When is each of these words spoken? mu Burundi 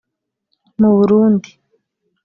mu 0.79 0.89
Burundi 0.97 1.49